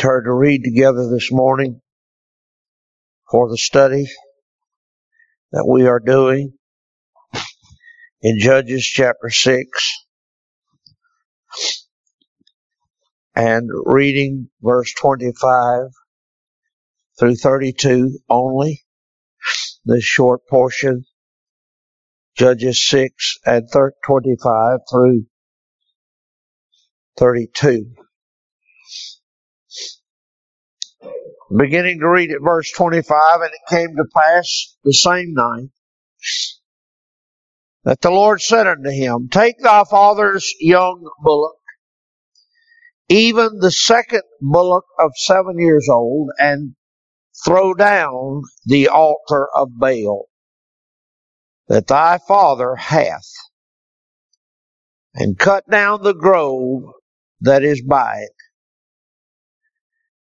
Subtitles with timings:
[0.00, 1.78] turn to read together this morning
[3.30, 4.06] for the study
[5.52, 6.54] that we are doing
[8.22, 9.66] in Judges chapter 6
[13.36, 15.88] and reading verse 25
[17.18, 18.82] through 32 only.
[19.84, 21.04] This short portion,
[22.38, 25.26] Judges 6 and 25 through
[27.18, 27.99] 32.
[31.56, 35.70] Beginning to read at verse 25, and it came to pass the same night
[37.84, 41.56] that the Lord said unto him, Take thy father's young bullock,
[43.08, 46.74] even the second bullock of seven years old, and
[47.44, 50.26] throw down the altar of Baal
[51.68, 53.28] that thy father hath,
[55.14, 56.82] and cut down the grove
[57.40, 58.49] that is by it,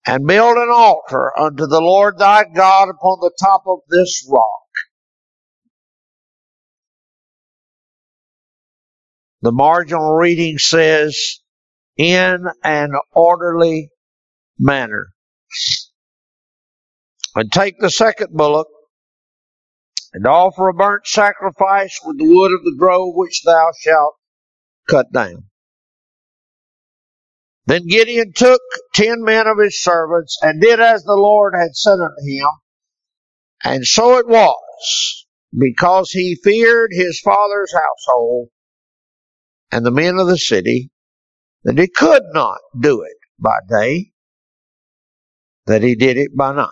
[0.06, 4.62] and build an altar unto the Lord thy God upon the top of this rock.
[9.42, 11.40] The marginal reading says,
[11.98, 13.90] in an orderly
[14.60, 15.10] manner.
[17.36, 18.68] And take the second bullock
[20.14, 24.16] and offer a burnt sacrifice with the wood of the grove which thou shalt
[24.90, 25.50] cut down.
[27.68, 28.62] Then Gideon took
[28.94, 32.48] ten men of his servants and did as the Lord had said unto him.
[33.64, 35.26] And so it was,
[35.58, 38.50] because he feared his father's household
[39.72, 40.92] and the men of the city,
[41.64, 44.12] that he could not do it by day,
[45.66, 46.70] that he did it by night.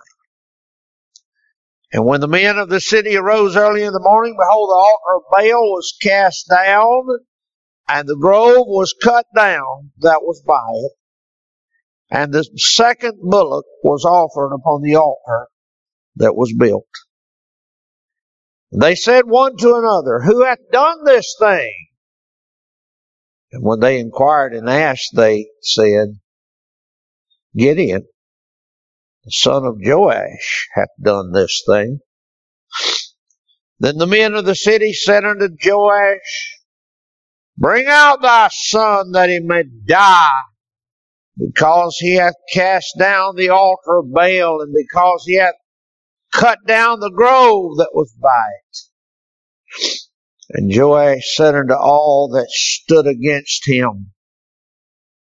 [1.92, 5.18] And when the men of the city arose early in the morning, behold, the altar
[5.18, 7.08] of Baal was cast down,
[7.88, 10.92] and the grove was cut down that was by it.
[12.10, 15.48] And the second bullock was offered upon the altar
[16.18, 16.88] that was built.
[18.72, 21.74] They said one to another, Who hath done this thing?
[23.52, 26.20] And when they inquired and asked, they said,
[27.56, 28.08] Gideon,
[29.26, 32.00] the son of Joash, hath done this thing.
[33.80, 36.60] Then the men of the city said unto Joash,
[37.58, 40.42] Bring out thy son that he may die,
[41.38, 45.56] because he hath cast down the altar of Baal, and because he hath
[46.32, 48.80] cut down the grove that was by it.
[50.50, 54.12] And Joash said unto all that stood against him,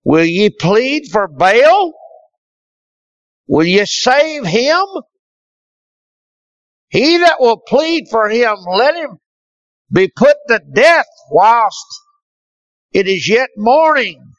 [0.05, 1.93] Will ye plead for Baal?
[3.49, 4.85] Will ye save him?
[6.89, 9.19] He that will plead for him, let him
[9.93, 11.87] be put to death whilst
[12.93, 14.33] it is yet morning.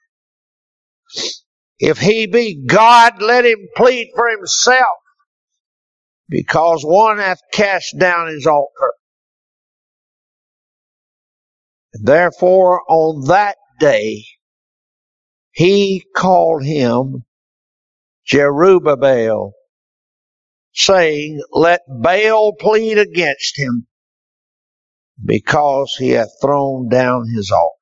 [1.80, 5.00] If he be God, let him plead for himself,
[6.30, 8.94] because one hath cast down his altar.
[11.94, 14.26] Therefore, on that day,
[15.52, 17.26] he called him
[18.32, 19.52] Jerubbaal,
[20.74, 23.88] saying, Let Baal plead against him,
[25.24, 27.81] because he hath thrown down his altar.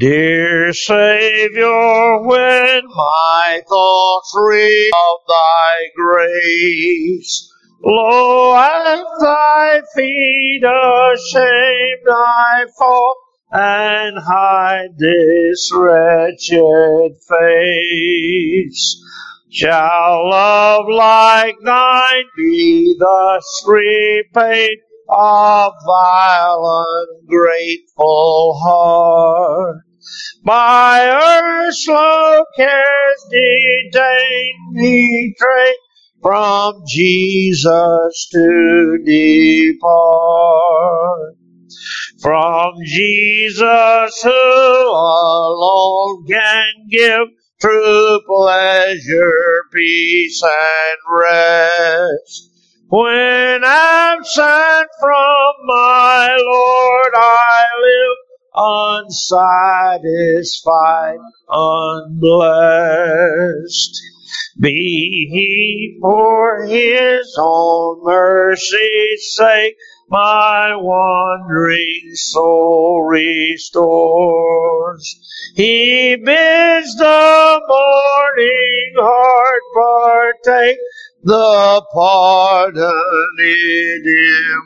[0.00, 7.52] Dear Savior, when my thoughts read of thy grace,
[7.82, 13.16] lo, at thy feet ashamed I fall
[13.52, 19.02] and hide this wretched face.
[19.50, 26.56] Shall love like thine be thus repaid of thy
[27.22, 29.76] ungrateful heart?
[30.44, 35.76] My earth's slow cares detain me, trade
[36.22, 39.80] from Jesus to depart.
[42.20, 47.28] From Jesus who alone can give
[47.60, 52.50] true pleasure, peace, and rest.
[52.88, 58.19] When absent from my Lord I live
[58.60, 61.18] unsatisfied,
[61.48, 62.50] unblessed.
[64.60, 69.76] Be he for his own mercy's sake
[70.10, 73.70] my wandering soul restores.
[75.54, 80.78] He bids the morning heart partake
[81.22, 84.06] the pardon it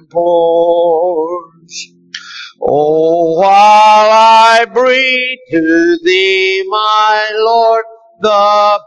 [0.01, 1.94] implores.
[2.67, 7.85] Oh, while I breathe to thee, my Lord,
[8.21, 8.81] the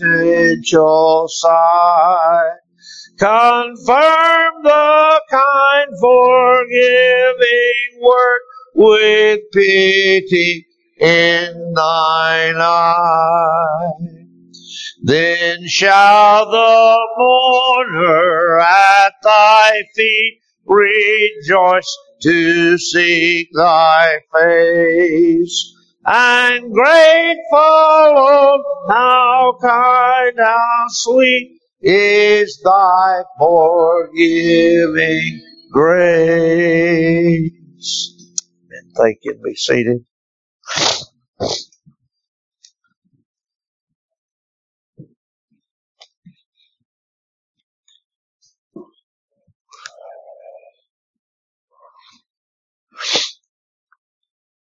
[0.00, 2.50] penitential sigh,
[3.20, 8.42] confirm the kind forgiving work
[8.74, 10.66] with pity
[10.98, 13.92] in thine eye.
[15.04, 25.74] Then shall the mourner at thy feet rejoice to seek thy face.
[26.06, 37.52] And grateful, oh, how kind, how sweet is thy forgiving grace.
[38.70, 39.34] And thank you.
[39.44, 39.98] Be seated.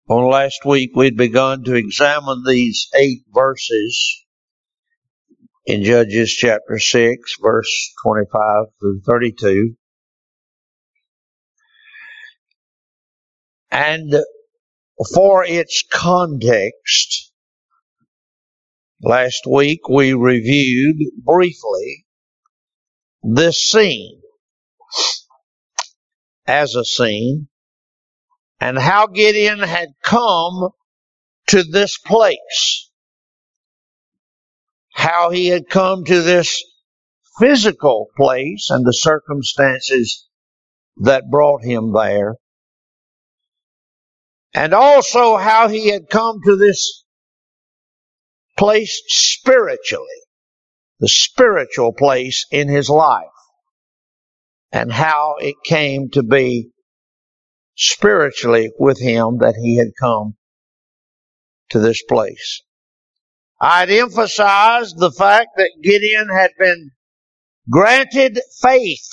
[0.07, 4.23] On last week, we'd begun to examine these eight verses
[5.65, 9.75] in Judges chapter 6, verse 25 through 32.
[13.71, 14.13] And
[15.15, 17.31] for its context,
[19.01, 22.05] last week we reviewed briefly
[23.23, 24.21] this scene
[26.45, 27.47] as a scene
[28.59, 30.69] and how Gideon had come
[31.47, 32.89] to this place.
[34.93, 36.63] How he had come to this
[37.39, 40.27] physical place and the circumstances
[40.97, 42.35] that brought him there.
[44.53, 47.03] And also how he had come to this
[48.57, 50.21] place spiritually,
[50.99, 53.25] the spiritual place in his life,
[54.71, 56.69] and how it came to be
[57.75, 60.35] spiritually with him that he had come
[61.69, 62.61] to this place.
[63.59, 66.91] I'd emphasized the fact that Gideon had been
[67.69, 69.07] granted faith.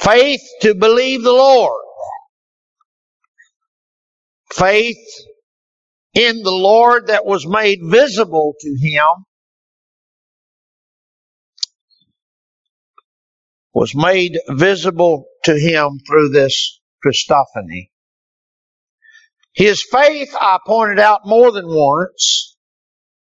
[0.00, 1.82] Faith to believe the Lord.
[4.52, 4.96] Faith
[6.14, 9.24] in the Lord that was made visible to him
[13.74, 17.90] was made visible to him through this Christophany.
[19.52, 22.56] His faith, I pointed out more than once,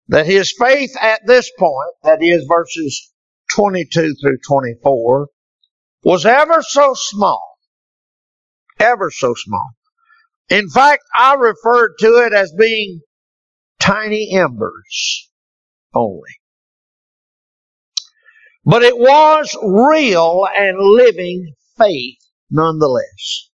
[0.09, 3.13] that his faith at this point, that is verses
[3.55, 5.29] 22 through 24,
[6.03, 7.57] was ever so small.
[8.79, 9.71] Ever so small.
[10.51, 13.01] In fact, I referred to it as being
[13.81, 15.31] tiny embers
[15.95, 16.31] only.
[18.65, 22.19] But it was real and living faith
[22.51, 23.51] nonetheless.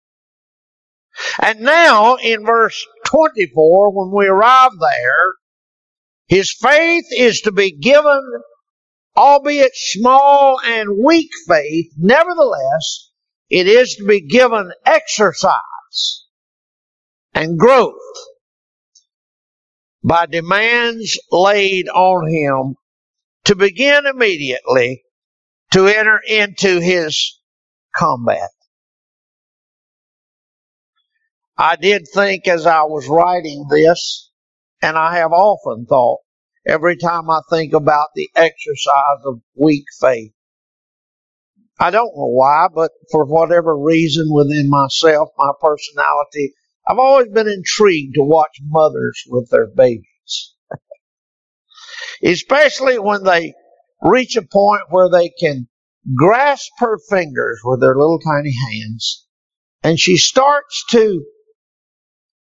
[1.41, 5.35] And now in verse 24, when we arrive there,
[6.27, 8.23] his faith is to be given,
[9.17, 13.11] albeit small and weak faith, nevertheless,
[13.51, 16.25] it is to be given exercise
[17.35, 17.95] and growth
[20.03, 22.77] by demands laid on him
[23.45, 25.05] to begin immediately
[25.73, 27.39] to enter into his
[27.95, 28.51] combat.
[31.57, 34.31] I did think as I was writing this,
[34.83, 36.21] and I have often thought
[36.67, 40.33] every time I think about the exercise of weak faith.
[41.79, 46.55] I don't know why, but for whatever reason within myself, my personality,
[46.87, 50.05] I've always been intrigued to watch mothers with their babies.
[52.23, 53.55] Especially when they
[54.03, 55.69] reach a point where they can
[56.17, 59.27] grasp her fingers with their little tiny hands,
[59.83, 61.25] and she starts to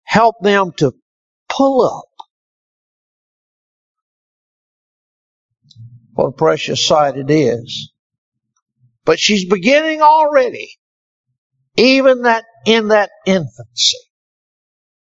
[0.05, 0.93] help them to
[1.49, 2.05] pull up.
[6.15, 7.93] What a precious sight it is.
[9.05, 10.71] But she's beginning already,
[11.77, 13.99] even that in that infancy,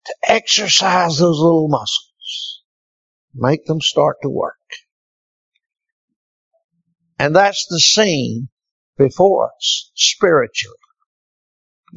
[0.05, 2.10] to exercise those little muscles,
[3.33, 4.55] make them start to work.
[7.19, 8.49] And that's the scene
[8.97, 10.75] before us spiritually.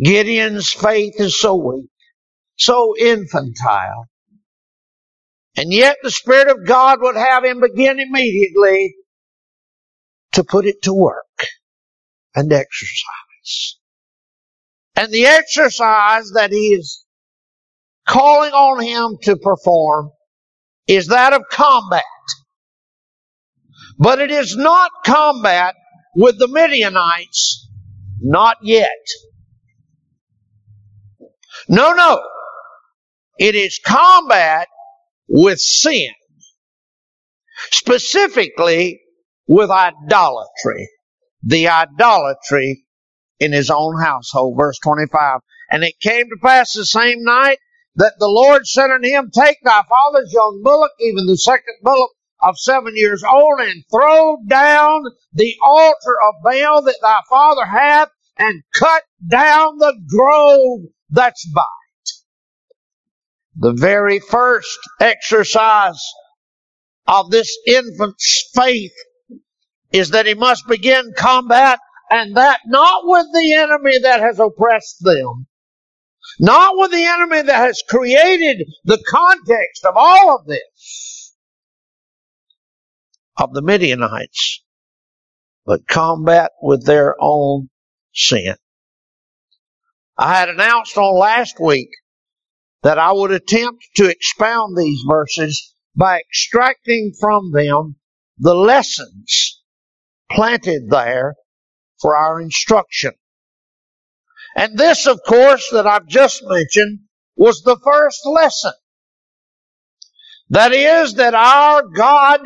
[0.03, 1.91] Gideon's faith is so weak,
[2.57, 4.09] so infantile.
[5.57, 8.97] And yet the Spirit of God would have him begin immediately
[10.33, 11.47] to put it to work
[12.35, 13.79] and exercise.
[14.97, 17.05] And the exercise that he is
[18.07, 20.11] calling on him to perform
[20.87, 22.03] is that of combat.
[23.99, 25.75] But it is not combat
[26.17, 27.69] with the Midianites,
[28.21, 28.89] not yet.
[31.69, 32.23] No, no.
[33.39, 34.69] It is combat
[35.29, 36.11] with sin.
[37.71, 39.01] Specifically
[39.47, 40.89] with idolatry.
[41.43, 42.85] The idolatry
[43.39, 44.57] in his own household.
[44.59, 45.41] Verse 25.
[45.71, 47.59] And it came to pass the same night
[47.97, 52.11] that the Lord said unto him, Take thy father's young bullock, even the second bullock
[52.43, 58.09] of seven years old, and throw down the altar of Baal that thy father hath,
[58.39, 62.11] and cut down the grove that's by it.
[63.57, 66.03] The very first exercise
[67.07, 68.93] of this infant's faith
[69.93, 71.79] is that he must begin combat,
[72.11, 75.47] and that not with the enemy that has oppressed them,
[76.39, 81.35] not with the enemy that has created the context of all of this,
[83.37, 84.63] of the Midianites,
[85.67, 87.69] but combat with their own
[88.15, 88.57] sin.
[90.17, 91.91] I had announced on last week
[92.83, 97.97] that I would attempt to expound these verses by extracting from them
[98.39, 99.63] the lessons
[100.31, 101.35] planted there
[102.01, 103.13] for our instruction.
[104.55, 107.01] And this, of course, that I've just mentioned
[107.37, 108.73] was the first lesson.
[110.51, 112.41] That is that our God,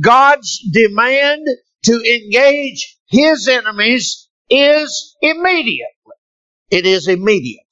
[0.00, 1.46] God's demand
[1.84, 5.86] to engage His enemies is immediate.
[6.70, 7.62] It is immediate.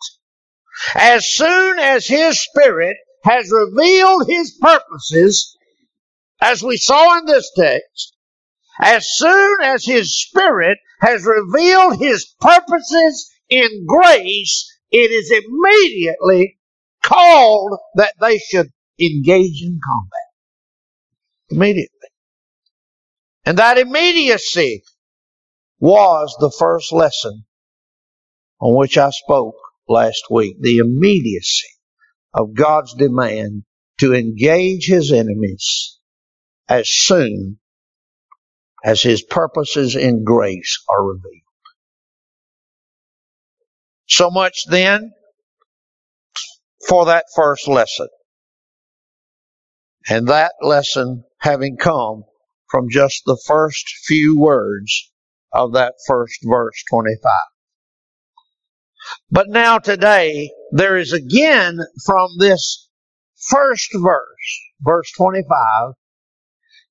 [0.94, 5.56] As soon as His Spirit has revealed His purposes,
[6.40, 8.16] as we saw in this text,
[8.80, 16.58] as soon as His Spirit has revealed His purposes in grace, it is immediately
[17.04, 18.68] called that they should
[19.00, 20.28] engage in combat.
[21.50, 22.08] Immediately.
[23.44, 24.82] And that immediacy
[25.78, 27.44] was the first lesson
[28.61, 29.56] on which I spoke
[29.88, 30.56] last week.
[30.61, 31.68] The immediacy
[32.32, 33.64] of God's demand
[34.00, 35.99] to engage his enemies
[36.68, 37.58] as soon
[38.82, 41.43] as his purposes in grace are revealed.
[44.08, 45.12] So much then
[46.88, 48.08] for that first lesson.
[50.08, 52.25] And that lesson having come
[52.70, 55.11] from just the first few words
[55.52, 57.32] of that first verse 25.
[59.30, 62.88] But now today, there is again from this
[63.49, 65.92] first verse, verse 25,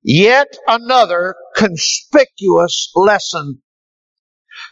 [0.04, 3.62] yet another conspicuous lesson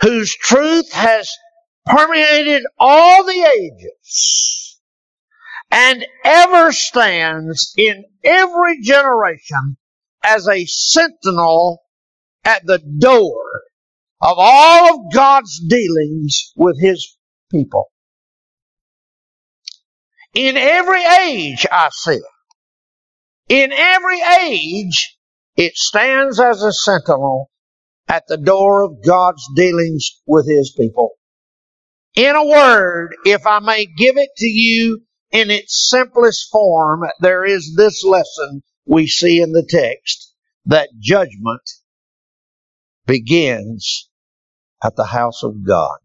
[0.01, 1.31] whose truth has
[1.85, 4.79] permeated all the ages
[5.71, 9.77] and ever stands in every generation
[10.23, 11.81] as a sentinel
[12.43, 13.63] at the door
[14.21, 17.17] of all of God's dealings with His
[17.51, 17.91] people.
[20.33, 22.23] In every age, I see it.
[23.49, 25.17] In every age,
[25.57, 27.49] it stands as a sentinel
[28.07, 31.11] at the door of God's dealings with His people.
[32.15, 35.01] In a word, if I may give it to you
[35.31, 40.33] in its simplest form, there is this lesson we see in the text
[40.65, 41.61] that judgment
[43.05, 44.09] begins
[44.83, 45.99] at the house of God.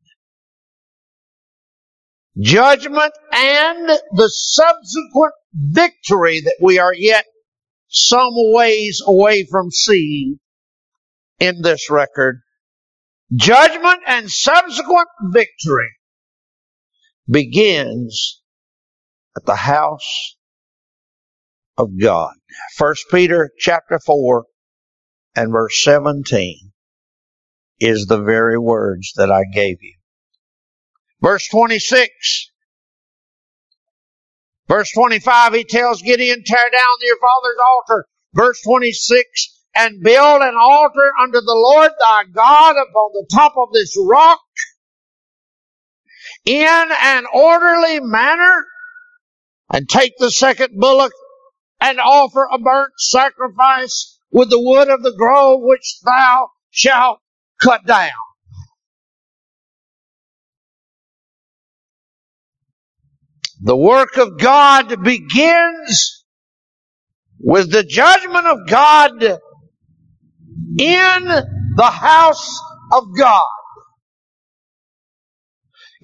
[2.38, 7.24] Judgment and the subsequent victory that we are yet
[7.88, 10.38] some ways away from seeing
[11.40, 12.42] in this record.
[13.34, 15.95] Judgment and subsequent victory
[17.28, 18.40] begins
[19.36, 20.36] at the house
[21.76, 22.34] of God.
[22.76, 24.46] First Peter chapter 4
[25.36, 26.72] and verse 17
[27.80, 29.94] is the very words that I gave you.
[31.20, 32.50] Verse 26.
[34.68, 38.06] Verse 25, he tells Gideon, tear down your father's altar.
[38.34, 43.68] Verse 26, and build an altar unto the Lord thy God upon the top of
[43.72, 44.40] this rock
[46.46, 48.64] in an orderly manner
[49.72, 51.12] and take the second bullock
[51.80, 57.18] and offer a burnt sacrifice with the wood of the grove which thou shalt
[57.60, 58.10] cut down.
[63.62, 66.24] The work of God begins
[67.40, 69.22] with the judgment of God
[70.78, 71.24] in
[71.76, 72.60] the house
[72.92, 73.55] of God.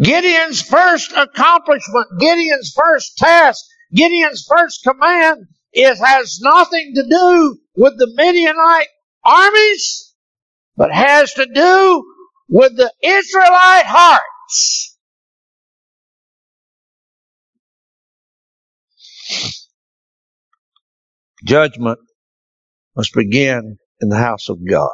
[0.00, 7.98] Gideon's first accomplishment, Gideon's first task, Gideon's first command is has nothing to do with
[7.98, 8.88] the Midianite
[9.24, 10.14] armies,
[10.76, 12.04] but has to do
[12.48, 14.96] with the Israelite hearts.
[21.44, 21.98] Judgment
[22.96, 24.90] must begin in the house of God.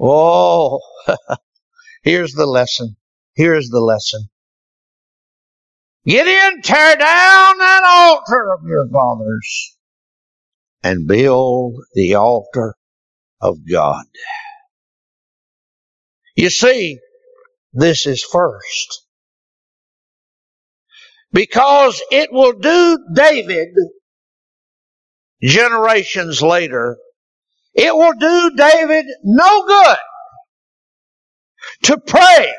[0.00, 0.80] Oh,
[2.02, 2.96] here's the lesson.
[3.34, 4.28] Here's the lesson.
[6.04, 9.76] Get in, tear down that altar of your fathers
[10.82, 12.74] and build the altar
[13.40, 14.04] of God.
[16.34, 16.98] You see,
[17.72, 19.06] this is first.
[21.32, 23.68] Because it will do David
[25.40, 26.98] generations later,
[27.74, 29.96] it will do David no good
[31.84, 32.52] to pray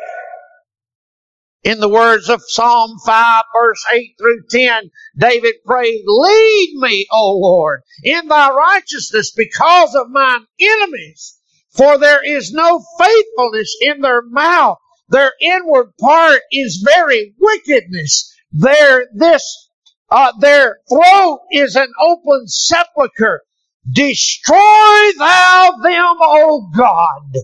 [1.63, 7.38] in the words of Psalm 5 verse 8 through 10, David prayed, Lead me, O
[7.38, 11.39] Lord, in thy righteousness because of mine enemies.
[11.72, 14.77] For there is no faithfulness in their mouth.
[15.10, 18.32] Their inward part is very wickedness.
[18.51, 19.70] Their, this,
[20.10, 23.42] uh, their throat is an open sepulchre.
[23.89, 27.44] Destroy thou them, O God.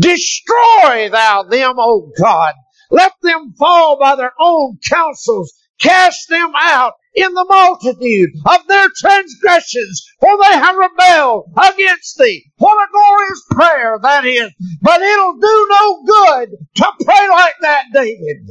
[0.00, 2.54] Destroy thou them, O God.
[2.90, 5.52] Let them fall by their own counsels.
[5.80, 12.44] Cast them out in the multitude of their transgressions, for they have rebelled against thee.
[12.58, 14.50] What a glorious prayer that is.
[14.80, 18.48] But it'll do no good to pray like that, David.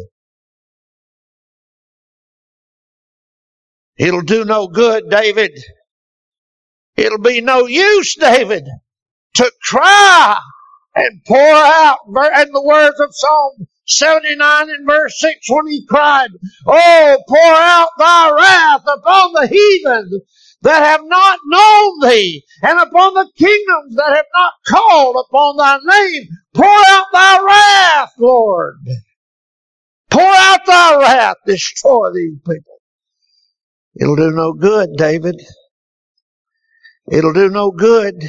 [3.98, 5.60] It'll do no good, David.
[6.96, 8.65] It'll be no use, David,
[9.36, 10.39] to cry
[10.96, 16.30] and pour out, in the words of Psalm 79 and verse 6 when he cried,
[16.67, 20.21] Oh, pour out thy wrath upon the heathen
[20.62, 25.78] that have not known thee and upon the kingdoms that have not called upon thy
[25.84, 26.28] name.
[26.54, 28.75] Pour out thy wrath, Lord.
[30.10, 31.38] Pour out thy wrath.
[31.45, 32.80] Destroy these people.
[33.95, 35.41] It'll do no good, David.
[37.12, 38.23] It'll do no good.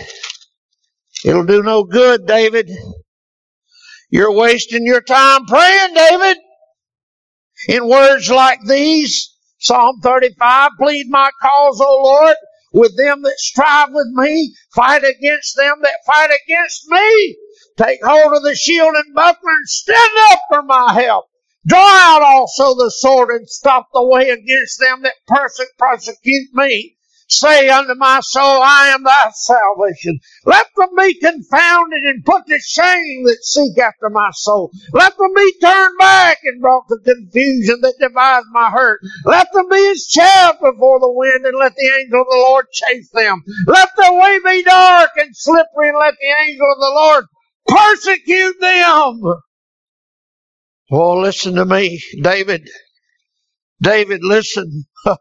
[1.25, 2.71] It'll do no good, David.
[4.11, 6.39] You're wasting your time praying, David.
[7.69, 12.37] In words like these, Psalm 35, plead my cause, O Lord,
[12.73, 17.37] with them that strive with me, fight against them that fight against me.
[17.77, 21.27] Take hold of the shield and buckler and stand up for my help.
[21.67, 25.15] Draw out also the sword and stop the way against them that
[25.79, 26.97] persecute me.
[27.31, 30.19] Say unto my soul, I am thy salvation.
[30.45, 34.73] Let them be confounded and put to shame that seek after my soul.
[34.93, 39.01] Let them be turned back and brought to confusion that devise my hurt.
[39.25, 42.67] Let them be as chaff before the wind and let the angel of the Lord
[42.73, 43.45] chase them.
[43.69, 47.25] Let their way be dark and slippery and let the angel of the Lord
[47.69, 49.23] persecute them.
[50.91, 52.69] Oh, listen to me, David.
[53.81, 54.85] David, listen.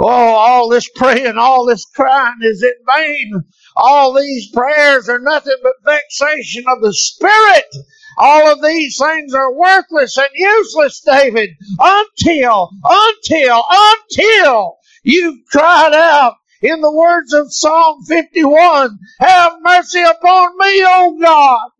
[0.00, 3.42] Oh, all this praying, all this crying is in vain.
[3.74, 7.64] All these prayers are nothing but vexation of the spirit.
[8.16, 16.34] All of these things are worthless and useless, David, until, until, until you've cried out
[16.62, 21.70] in the words of Psalm 51, have mercy upon me, O God.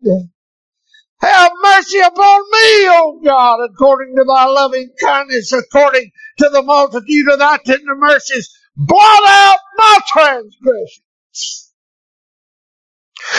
[1.21, 7.31] Have mercy upon me, O God, according to thy loving kindness, according to the multitude
[7.31, 8.49] of thy tender mercies.
[8.77, 11.73] Blot out my transgressions.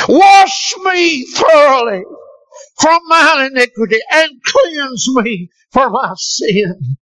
[0.08, 2.02] Wash me thoroughly
[2.78, 6.98] from mine iniquity and cleanse me for my sin.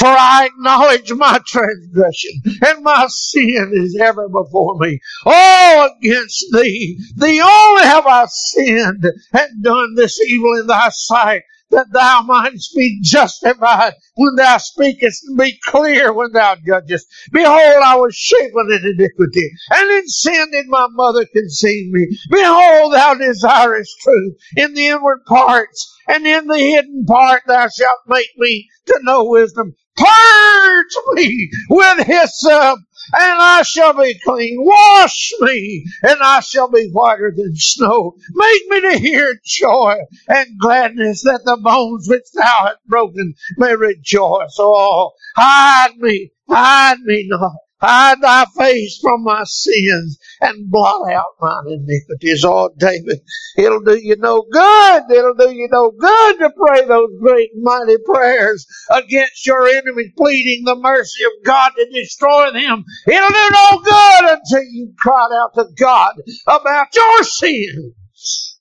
[0.00, 2.32] For I acknowledge my transgression,
[2.66, 4.98] and my sin is ever before me.
[5.26, 11.42] Oh, against thee, thee only have I sinned and done this evil in thy sight,
[11.70, 17.06] that thou mightest be justified when thou speakest and be clear when thou judgest.
[17.30, 22.06] Behold, I was shapen in iniquity, and in sin did my mother conceive me.
[22.30, 28.00] Behold, thou desirest truth in the inward parts, and in the hidden part thou shalt
[28.08, 29.74] make me to know wisdom.
[29.96, 32.78] Purge me with hyssop,
[33.12, 34.56] and I shall be clean.
[34.60, 38.14] Wash me, and I shall be whiter than snow.
[38.32, 43.76] Make me to hear joy and gladness, that the bones which thou hast broken may
[43.76, 44.56] rejoice.
[44.58, 51.36] Oh, hide me, hide me not Hide thy face from my sins and blot out
[51.40, 52.44] mine iniquities.
[52.44, 53.20] Oh, David,
[53.56, 55.02] it'll do you no good.
[55.10, 60.64] It'll do you no good to pray those great mighty prayers against your enemies, pleading
[60.64, 62.84] the mercy of God to destroy them.
[63.06, 66.16] It'll do no good until you cried out to God
[66.46, 68.58] about your sins.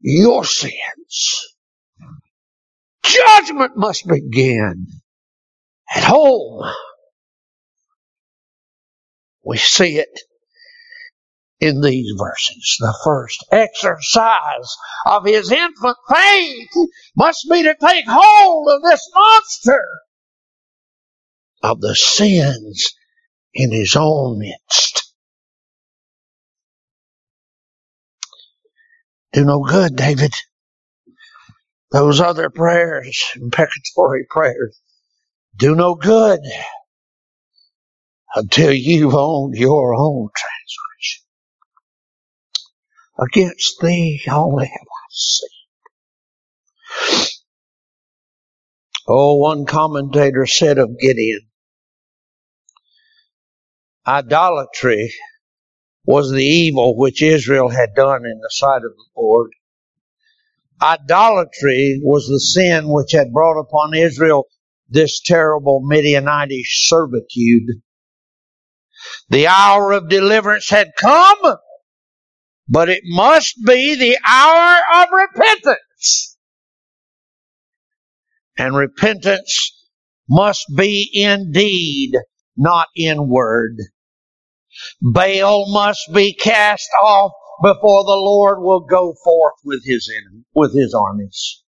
[0.00, 1.54] Your sins.
[3.02, 4.86] Judgment must begin
[5.92, 6.62] at home.
[9.48, 10.20] We see it
[11.58, 12.76] in these verses.
[12.80, 16.68] The first exercise of his infant faith
[17.16, 19.82] must be to take hold of this monster
[21.62, 22.92] of the sins
[23.54, 25.14] in his own midst.
[29.32, 30.34] Do no good, David.
[31.90, 34.78] Those other prayers, imprecatory prayers,
[35.56, 36.40] do no good
[38.34, 41.24] until you've owned your own transgression.
[43.20, 45.50] Against thee only have I sinned.
[49.08, 51.48] Oh, one commentator said of Gideon,
[54.06, 55.12] idolatry
[56.04, 59.52] was the evil which Israel had done in the sight of the Lord.
[60.80, 64.46] Idolatry was the sin which had brought upon Israel
[64.88, 67.82] this terrible Midianitish servitude.
[69.30, 71.56] The hour of deliverance had come,
[72.68, 76.36] but it must be the hour of repentance.
[78.56, 79.72] And repentance
[80.28, 82.16] must be in deed,
[82.56, 83.76] not in word.
[85.00, 90.74] Baal must be cast off before the Lord will go forth with his enemy, with
[90.74, 91.62] his armies.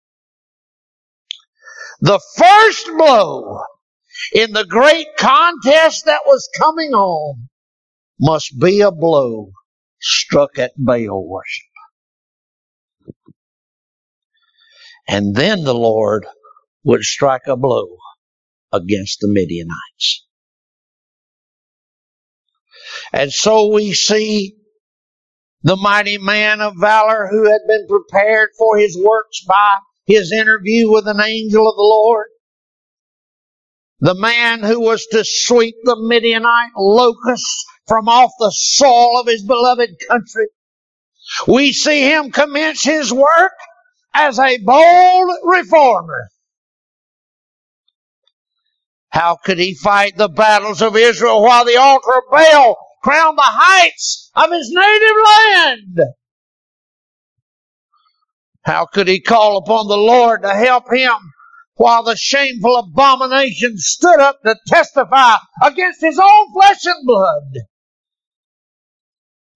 [2.02, 3.62] The first blow
[4.34, 7.49] in the great contest that was coming on
[8.19, 9.51] must be a blow
[9.99, 11.65] struck at Baal worship.
[15.08, 16.25] And then the Lord
[16.84, 17.97] would strike a blow
[18.73, 20.25] against the Midianites.
[23.13, 24.56] And so we see
[25.63, 30.91] the mighty man of valor who had been prepared for his works by his interview
[30.91, 32.27] with an angel of the Lord
[33.99, 39.43] the man who was to sweep the Midianite locusts from off the soil of his
[39.43, 40.47] beloved country.
[41.47, 43.53] We see him commence his work
[44.13, 46.29] as a bold reformer.
[49.10, 53.43] How could he fight the battles of Israel while the altar of Baal crowned the
[53.43, 55.17] heights of his native
[55.97, 56.13] land?
[58.63, 61.15] How could he call upon the Lord to help him
[61.78, 67.54] while the shameful abomination stood up to testify against his own flesh and blood.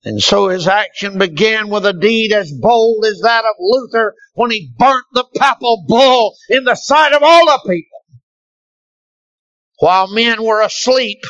[0.03, 4.49] And so his action began with a deed as bold as that of Luther when
[4.49, 7.99] he burnt the papal bull in the sight of all the people.
[9.79, 11.21] While men were asleep,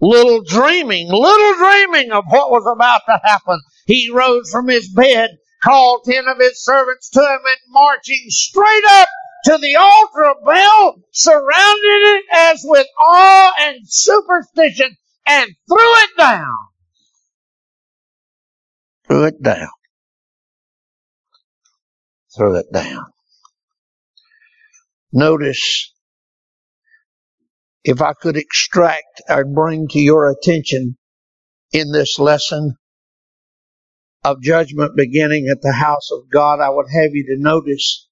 [0.00, 5.30] little dreaming, little dreaming of what was about to happen, he rose from his bed,
[5.62, 9.08] called ten of his servants to him, and marching straight up
[9.44, 11.48] to the altar of Baal, surrounded
[11.84, 16.56] it as with awe and superstition, and threw it down.
[19.06, 19.68] Threw it down.
[22.36, 23.06] Threw it down.
[25.12, 25.92] Notice,
[27.82, 30.96] if I could extract and bring to your attention
[31.72, 32.76] in this lesson
[34.22, 38.06] of judgment beginning at the house of God, I would have you to notice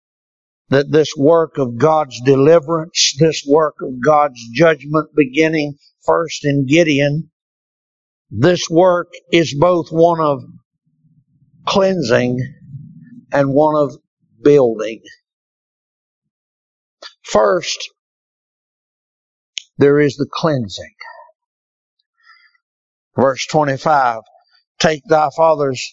[0.71, 7.31] that this work of God's deliverance, this work of God's judgment beginning first in Gideon,
[8.31, 10.43] this work is both one of
[11.67, 12.39] cleansing
[13.33, 13.97] and one of
[14.43, 15.03] building.
[17.23, 17.91] First,
[19.79, 20.95] there is the cleansing.
[23.17, 24.21] Verse 25,
[24.79, 25.93] take thy father's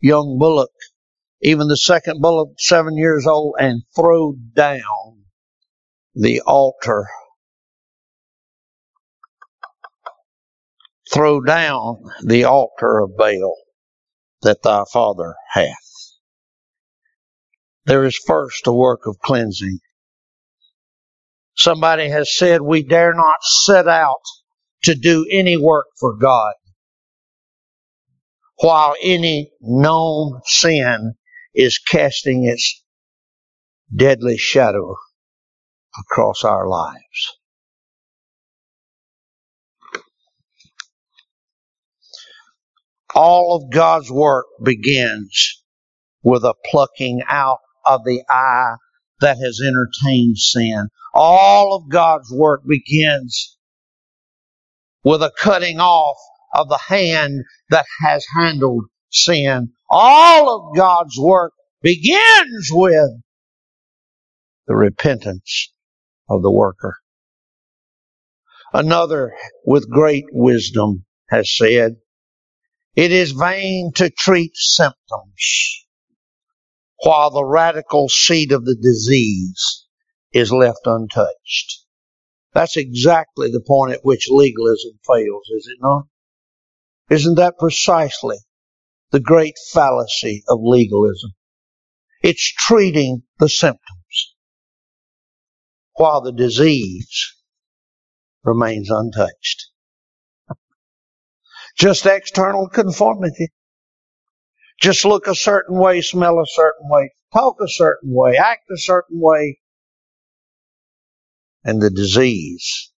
[0.00, 0.70] young bullock
[1.42, 5.24] even the second bullock, seven years old, and throw down
[6.14, 7.06] the altar.
[11.12, 13.56] Throw down the altar of Baal
[14.42, 15.68] that thy father hath.
[17.86, 19.78] there is first a work of cleansing.
[21.56, 24.22] Somebody has said we dare not set out
[24.84, 26.54] to do any work for God
[28.58, 31.14] while any known sin
[31.54, 32.82] is casting its
[33.94, 34.96] deadly shadow
[35.98, 37.38] across our lives.
[43.14, 45.62] All of God's work begins
[46.22, 48.76] with a plucking out of the eye
[49.20, 50.88] that has entertained sin.
[51.12, 53.58] All of God's work begins
[55.04, 56.16] with a cutting off
[56.54, 59.72] of the hand that has handled sin.
[59.88, 63.10] All of God's work begins with
[64.66, 65.72] the repentance
[66.28, 66.96] of the worker.
[68.72, 71.96] Another with great wisdom has said,
[72.94, 75.86] it is vain to treat symptoms
[77.02, 79.86] while the radical seed of the disease
[80.32, 81.84] is left untouched.
[82.54, 86.04] That's exactly the point at which legalism fails, is it not?
[87.10, 88.38] Isn't that precisely
[89.12, 91.32] the great fallacy of legalism?
[92.22, 94.34] It's treating the symptoms
[95.94, 97.34] while the disease
[98.44, 99.68] remains untouched.
[101.78, 103.48] Just external conformity.
[104.80, 108.78] Just look a certain way, smell a certain way, talk a certain way, act a
[108.78, 109.60] certain way,
[111.64, 112.90] and the disease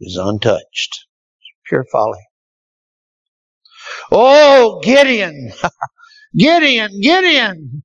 [0.00, 1.06] is untouched.
[1.40, 2.27] It's Pure folly.
[4.10, 5.52] Oh, Gideon,
[6.36, 7.82] Gideon, Gideon.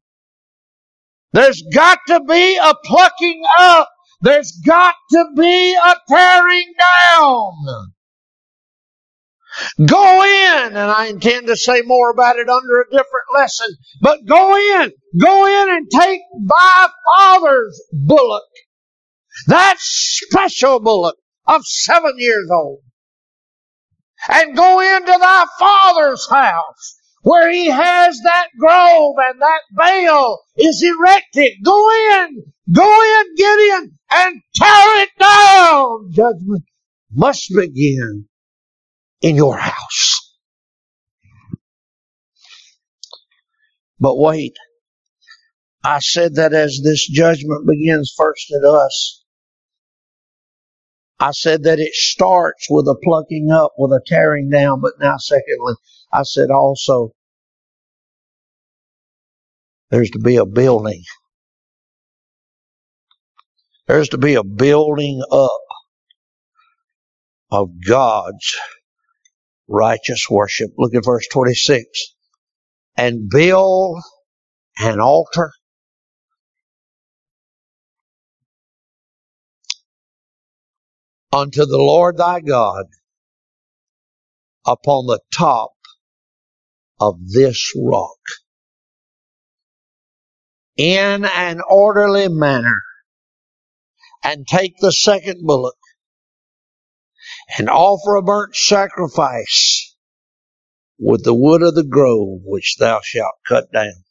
[1.33, 3.89] There's got to be a plucking up.
[4.21, 7.51] There's got to be a tearing down.
[9.85, 13.67] Go in, and I intend to say more about it under a different lesson,
[14.01, 18.43] but go in, go in and take thy father's bullock,
[19.47, 22.79] that special bullock of seven years old,
[24.29, 30.83] and go into thy father's house where he has that grove and that Baal is
[30.83, 31.53] erected.
[31.63, 31.89] Go
[32.21, 36.11] in, go in, Gideon, and tear it down.
[36.11, 36.63] Judgment
[37.11, 38.27] must begin
[39.21, 40.19] in your house.
[43.99, 44.57] But wait,
[45.83, 49.22] I said that as this judgment begins first at us,
[51.23, 55.15] I said that it starts with a plucking up, with a tearing down, but now
[55.15, 55.75] secondly,
[56.11, 57.13] I said also
[59.89, 61.01] there's to be a building.
[63.87, 65.61] There's to be a building up
[67.51, 68.57] of God's
[69.69, 70.71] righteous worship.
[70.77, 71.85] Look at verse 26.
[72.97, 74.03] And build
[74.77, 75.53] an altar
[81.33, 82.85] unto the Lord thy God
[84.65, 85.71] upon the top
[86.99, 88.19] of this rock.
[90.77, 92.77] In an orderly manner.
[94.23, 95.75] And take the second bullock
[97.57, 99.95] and offer a burnt sacrifice
[100.97, 104.05] with the wood of the grove which thou shalt cut down.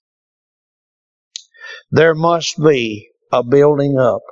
[1.91, 4.23] There must be a building up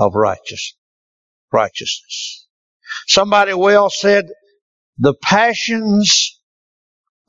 [0.00, 0.76] of righteous,
[1.52, 2.46] righteousness.
[3.06, 4.26] Somebody well said,
[4.98, 6.40] the passions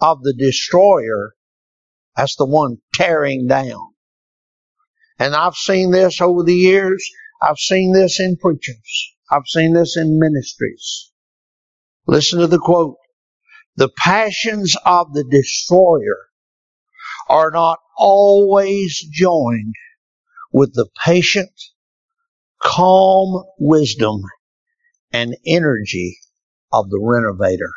[0.01, 1.33] of the destroyer,
[2.15, 3.93] that's the one tearing down.
[5.19, 7.07] And I've seen this over the years.
[7.41, 9.15] I've seen this in preachers.
[9.31, 11.11] I've seen this in ministries.
[12.07, 12.97] Listen to the quote.
[13.75, 16.27] The passions of the destroyer
[17.29, 19.75] are not always joined
[20.51, 21.51] with the patient,
[22.61, 24.21] calm wisdom
[25.11, 26.17] and energy
[26.71, 27.71] of the renovator.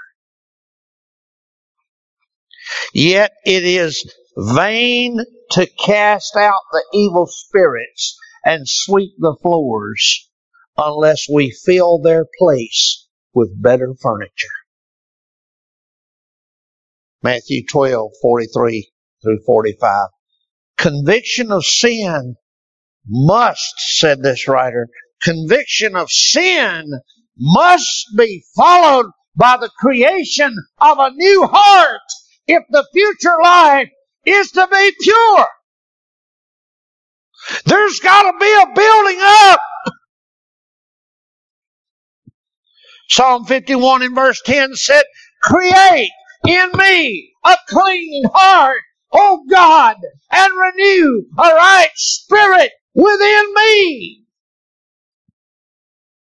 [2.93, 4.05] Yet it is
[4.37, 5.19] vain
[5.53, 10.29] to cast out the evil spirits and sweep the floors
[10.77, 14.49] unless we fill their place with better furniture.
[17.23, 18.91] Matthew 12, 43
[19.23, 20.09] through 45.
[20.77, 22.37] Conviction of sin
[23.07, 24.89] must, said this writer,
[25.23, 26.87] conviction of sin
[27.39, 32.01] must be followed by the creation of a new heart
[32.47, 33.89] if the future life
[34.25, 35.47] is to be pure.
[37.67, 39.61] There's got to be a building up
[43.09, 45.05] Psalm 51 in verse 10 said,
[45.43, 46.11] create
[46.47, 48.81] in me a clean heart,
[49.13, 49.97] O God,
[50.33, 54.25] and renew a right spirit within me.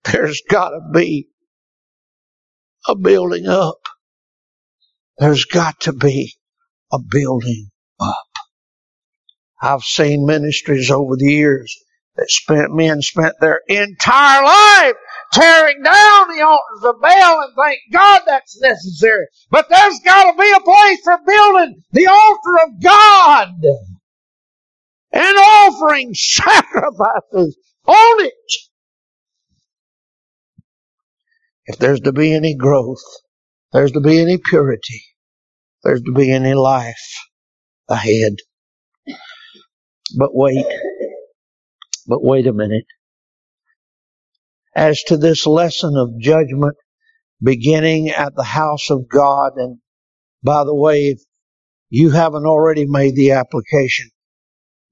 [0.05, 1.29] There's gotta be
[2.87, 3.79] a building up.
[5.19, 6.35] There's got to be
[6.93, 8.27] a building up.
[9.61, 11.77] I've seen ministries over the years
[12.17, 14.97] that spent men spent their entire life
[15.33, 19.27] tearing down the altars of Baal and thank God that's necessary.
[19.51, 23.49] But there's got to be a place for building the altar of God
[25.13, 28.33] and offering sacrifices on it.
[31.67, 33.03] If there's to be any growth,
[33.73, 35.03] there's to be any purity,
[35.85, 37.15] there's to be any life
[37.89, 38.37] ahead.
[40.17, 40.67] But wait,
[42.07, 42.85] but wait a minute.
[44.75, 46.77] As to this lesson of judgment
[47.43, 49.79] beginning at the house of God, and
[50.43, 51.21] by the way, if
[51.91, 54.11] you haven't already made the application,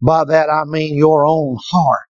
[0.02, 2.06] by that I mean your own heart.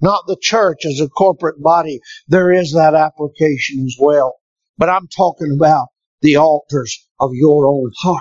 [0.00, 2.00] Not the church as a corporate body.
[2.28, 4.36] There is that application as well.
[4.78, 5.88] But I'm talking about
[6.22, 8.20] the altars of your own heart.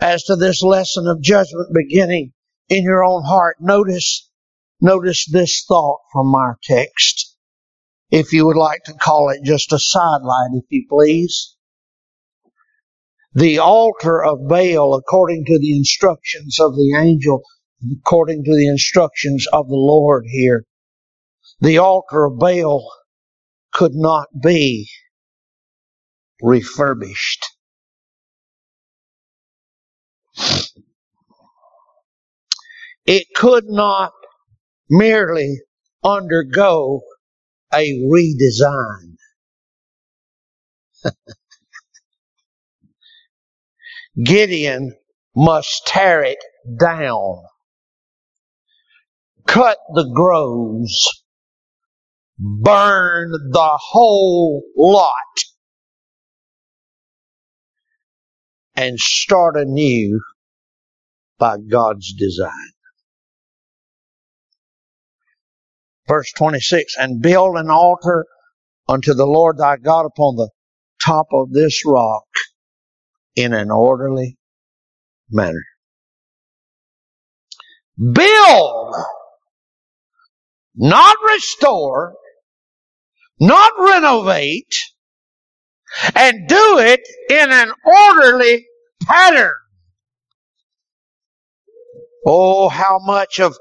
[0.00, 2.32] As to this lesson of judgment beginning
[2.68, 4.30] in your own heart, notice,
[4.80, 7.36] notice this thought from our text.
[8.10, 11.56] If you would like to call it just a sidelight, if you please.
[13.38, 17.42] The altar of Baal, according to the instructions of the angel,
[18.00, 20.64] according to the instructions of the Lord here,
[21.60, 22.90] the altar of Baal
[23.72, 24.90] could not be
[26.42, 27.44] refurbished.
[33.06, 34.10] It could not
[34.90, 35.60] merely
[36.02, 37.02] undergo
[37.72, 39.14] a redesign.
[44.22, 44.96] Gideon
[45.36, 46.38] must tear it
[46.78, 47.42] down,
[49.46, 51.24] cut the groves,
[52.38, 55.12] burn the whole lot,
[58.74, 60.20] and start anew
[61.38, 62.72] by God's design.
[66.08, 68.26] Verse 26, and build an altar
[68.88, 70.48] unto the Lord thy God upon the
[71.04, 72.24] top of this rock
[73.38, 74.36] in an orderly
[75.30, 75.64] manner.
[77.96, 78.94] Build,
[80.74, 82.16] not restore,
[83.38, 84.74] not renovate,
[86.16, 88.66] and do it in an orderly
[89.04, 89.52] pattern.
[92.26, 93.56] Oh, how much of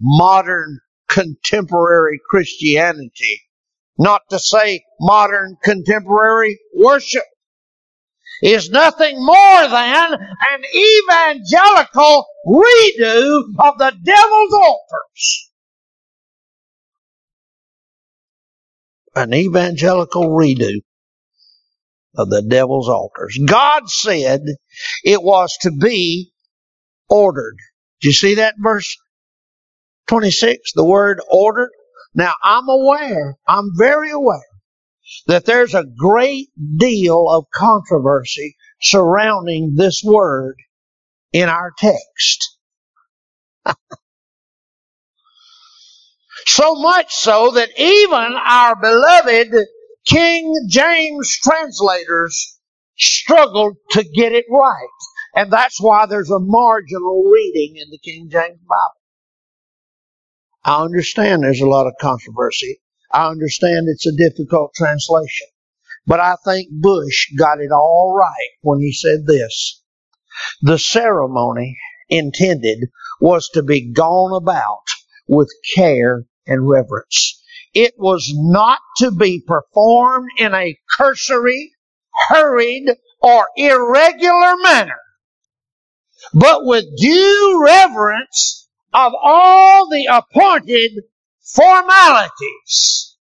[0.00, 3.40] modern contemporary Christianity,
[3.96, 7.22] not to say modern contemporary worship,
[8.40, 15.50] is nothing more than an evangelical redo of the devil's altars.
[19.14, 20.80] An evangelical redo
[22.16, 23.38] of the devil's altars.
[23.44, 24.42] God said
[25.04, 26.32] it was to be
[27.08, 27.56] ordered.
[28.00, 28.96] Do you see that verse
[30.08, 30.72] 26?
[30.74, 31.70] The word ordered.
[32.14, 34.42] Now I'm aware, I'm very aware
[35.26, 40.56] that there's a great deal of controversy surrounding this word
[41.32, 42.58] in our text.
[46.46, 49.54] so much so that even our beloved
[50.06, 52.58] King James translators
[52.98, 54.88] struggled to get it right.
[55.34, 59.00] And that's why there's a marginal reading in the King James Bible.
[60.64, 62.81] I understand there's a lot of controversy
[63.12, 65.46] I understand it's a difficult translation.
[66.06, 69.82] But I think Bush got it all right when he said this.
[70.62, 72.88] The ceremony intended
[73.20, 74.86] was to be gone about
[75.28, 77.40] with care and reverence.
[77.74, 81.72] It was not to be performed in a cursory,
[82.28, 85.00] hurried, or irregular manner,
[86.34, 90.92] but with due reverence of all the appointed
[91.54, 93.16] formalities.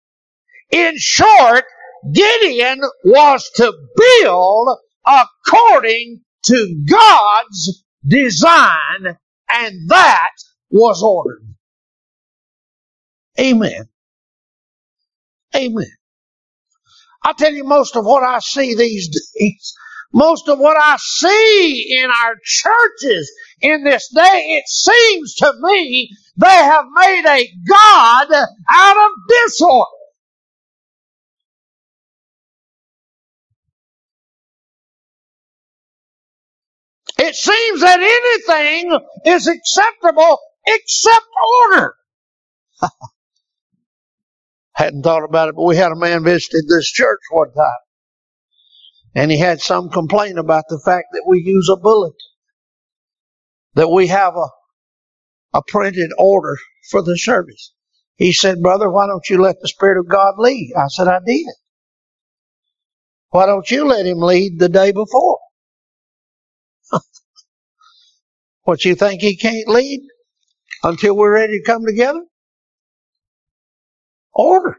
[0.70, 1.64] In short,
[2.12, 10.30] Gideon was to build according to God's design, and that
[10.70, 11.44] was ordered.
[13.38, 13.88] Amen.
[15.54, 15.92] Amen.
[17.22, 19.08] I tell you, most of what I see these
[19.38, 19.74] days,
[20.12, 26.10] most of what I see in our churches in this day, it seems to me
[26.36, 28.32] they have made a God
[28.70, 29.86] out of disorder.
[37.18, 41.26] It seems that anything is acceptable except
[41.72, 41.94] order.
[44.74, 47.89] Hadn't thought about it, but we had a man visiting this church one time.
[49.14, 52.14] And he had some complaint about the fact that we use a bullet,
[53.74, 54.48] that we have a,
[55.58, 56.56] a printed order
[56.90, 57.72] for the service.
[58.16, 60.72] He said, Brother, why don't you let the Spirit of God lead?
[60.76, 61.46] I said, I did.
[63.30, 65.38] Why don't you let him lead the day before?
[68.64, 70.02] what you think he can't lead
[70.82, 72.24] until we're ready to come together?
[74.34, 74.76] Ordered.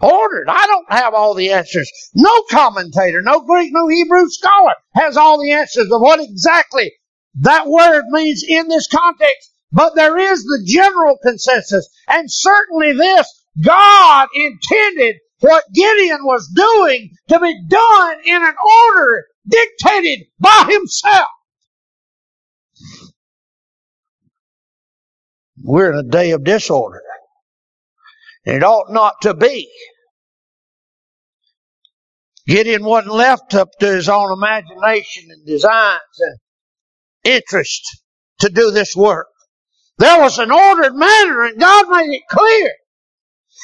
[0.00, 0.48] Ordered.
[0.48, 1.90] I don't have all the answers.
[2.14, 6.92] No commentator, no Greek, no Hebrew scholar has all the answers of what exactly
[7.40, 9.50] that word means in this context.
[9.72, 11.88] But there is the general consensus.
[12.06, 13.26] And certainly this,
[13.62, 18.54] God intended what Gideon was doing to be done in an
[18.88, 21.28] order dictated by himself.
[25.62, 27.02] We're in a day of disorder.
[28.48, 29.70] And it ought not to be.
[32.46, 36.38] Gideon wasn't left up to his own imagination and designs and
[37.24, 37.82] interest
[38.40, 39.26] to do this work.
[39.98, 42.72] There was an ordered manner and God made it clear.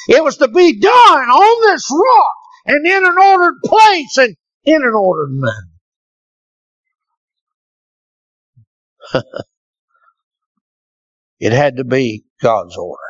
[0.07, 2.35] It was to be done on this rock
[2.67, 5.67] and in an ordered place and in an ordered manner.
[11.39, 13.01] it had to be God's order.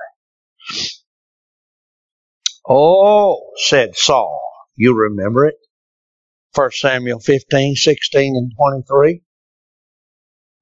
[2.68, 4.42] Oh, said Saul.
[4.76, 5.56] You remember it?
[6.56, 9.22] 1 Samuel 15, 16, and 23.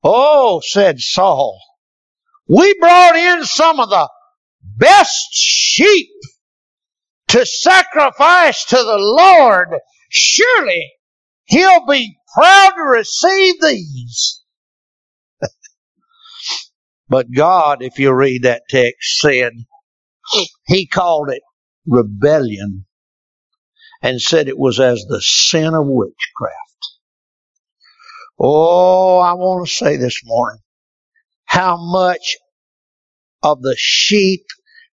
[0.03, 1.59] Oh, said Saul.
[2.47, 4.09] We brought in some of the
[4.61, 6.09] best sheep
[7.29, 9.69] to sacrifice to the Lord.
[10.09, 10.91] Surely
[11.45, 14.43] he'll be proud to receive these.
[17.07, 19.53] but God, if you read that text, said,
[20.67, 21.41] He called it
[21.87, 22.85] rebellion
[24.01, 26.55] and said it was as the sin of witchcraft.
[28.39, 30.61] Oh, I want to say this morning
[31.45, 32.37] how much
[33.43, 34.45] of the sheep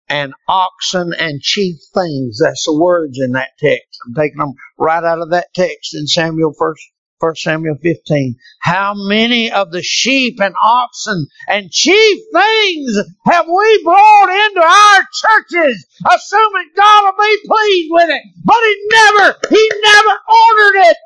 [0.09, 2.39] and oxen and chief things.
[2.43, 3.99] That's the words in that text.
[4.07, 6.83] I'm taking them right out of that text in Samuel first.
[7.21, 8.37] 1 Samuel 15.
[8.61, 15.03] How many of the sheep and oxen and chief things have we brought into our
[15.23, 18.23] churches, assuming God will be pleased with it?
[18.45, 20.97] But He never, He never ordered it.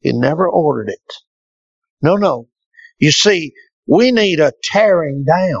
[0.00, 1.12] He never ordered it.
[2.02, 2.48] No, no.
[2.98, 3.52] You see,
[3.86, 5.60] we need a tearing down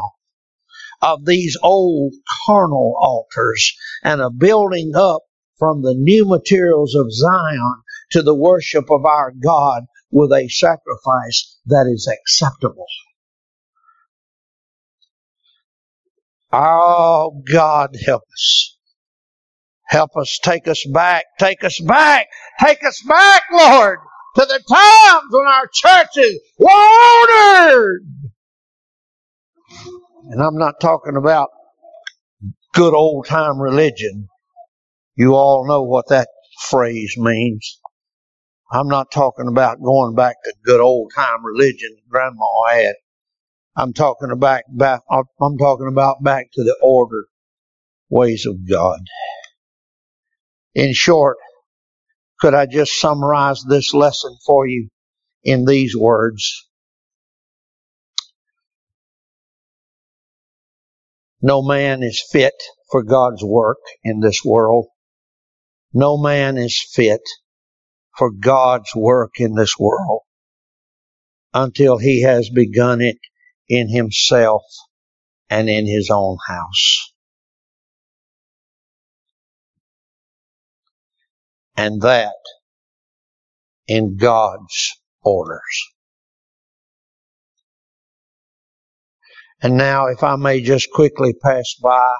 [1.02, 2.14] of these old
[2.46, 5.22] carnal altars and a building up
[5.58, 11.58] from the new materials of Zion to the worship of our God with a sacrifice
[11.66, 12.86] that is acceptable.
[16.52, 18.76] Oh, God, help us.
[19.86, 22.28] Help us, take us back, take us back,
[22.60, 23.98] take us back, Lord,
[24.36, 28.02] to the times when our churches were ordered.
[30.30, 31.48] And I'm not talking about
[32.72, 34.28] good old time religion.
[35.16, 36.28] You all know what that
[36.68, 37.79] phrase means.
[38.72, 42.94] I'm not talking about going back to good old time religion grandma had.
[43.76, 47.26] I'm talking about back, I'm talking about back to the ordered
[48.08, 49.00] ways of God.
[50.74, 51.38] In short,
[52.40, 54.88] could I just summarize this lesson for you
[55.42, 56.68] in these words?
[61.42, 62.54] No man is fit
[62.90, 64.86] for God's work in this world.
[65.92, 67.22] No man is fit
[68.20, 70.20] for God's work in this world
[71.54, 73.16] until he has begun it
[73.66, 74.60] in himself
[75.48, 77.14] and in his own house.
[81.78, 82.34] And that
[83.88, 85.62] in God's orders.
[89.62, 92.16] And now, if I may just quickly pass by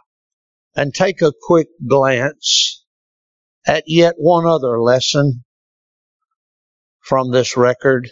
[0.75, 2.87] and take a quick glance
[3.67, 5.45] at yet one other lesson
[7.11, 8.09] from this record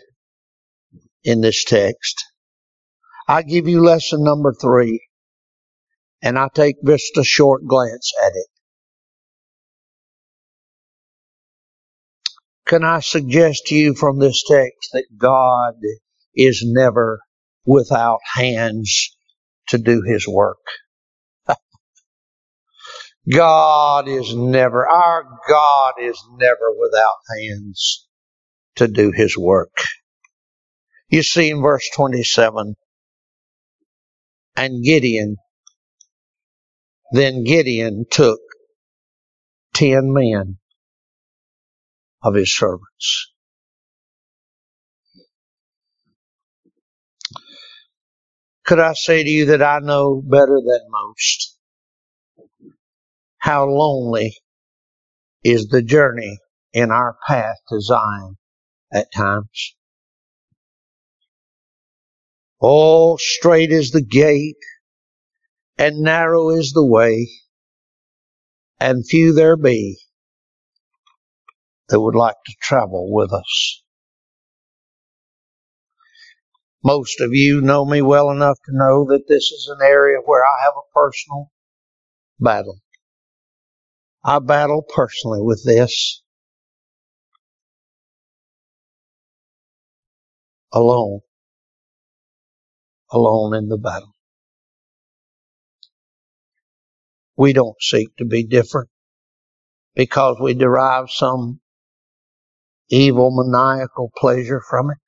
[1.22, 2.24] in this text.
[3.28, 5.06] I give you lesson number three,
[6.20, 8.46] and I take just a short glance at it.
[12.66, 15.74] Can I suggest to you from this text that God
[16.34, 17.20] is never
[17.64, 19.16] without hands
[19.68, 20.58] to do His work?
[23.32, 28.07] God is never, our God is never without hands
[28.78, 29.76] to do his work.
[31.10, 32.76] You see in verse 27,
[34.56, 35.36] and Gideon,
[37.12, 38.40] then Gideon took
[39.74, 40.58] ten men
[42.22, 43.32] of his servants.
[48.66, 51.56] Could I say to you that I know better than most
[53.38, 54.36] how lonely
[55.44, 56.38] is the journey
[56.72, 58.37] in our path to Zion
[58.92, 59.76] at times?
[62.60, 64.56] Oh, straight is the gate
[65.78, 67.28] and narrow is the way
[68.80, 69.98] and few there be
[71.88, 73.82] that would like to travel with us.
[76.84, 80.42] Most of you know me well enough to know that this is an area where
[80.42, 81.50] I have a personal
[82.38, 82.78] battle.
[84.24, 86.22] I battle personally with this
[90.72, 91.20] alone,
[93.10, 94.14] alone in the battle.
[97.36, 98.90] We don't seek to be different
[99.94, 101.60] because we derive some
[102.88, 104.98] evil maniacal pleasure from it.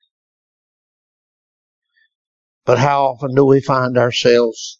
[2.64, 4.78] But how often do we find ourselves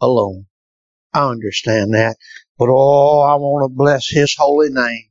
[0.00, 0.46] alone?
[1.12, 2.16] I understand that.
[2.58, 5.08] But oh, I want to bless His holy name.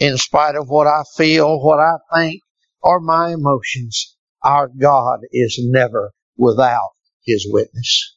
[0.00, 2.42] In spite of what I feel, what I think,
[2.84, 6.90] or my emotions, our God is never without
[7.24, 8.16] His witness.